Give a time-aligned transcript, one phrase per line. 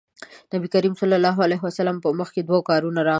[0.53, 1.01] نبي کريم ص
[2.03, 3.09] په مخکې دوه کارونه راغلل.